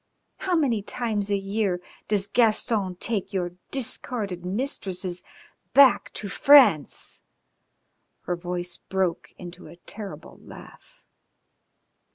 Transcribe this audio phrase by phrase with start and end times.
[0.37, 5.21] How many times a year does Gaston take your discarded mistresses
[5.75, 7.21] back to France?"
[8.21, 11.03] Her voice broke into a terrible laugh.